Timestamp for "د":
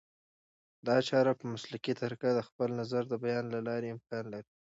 2.33-2.39, 3.07-3.13